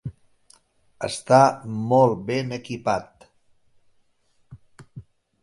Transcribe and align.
Està 1.07 1.41
molt 1.91 2.23
ben 2.31 2.57
equipat. 2.59 3.29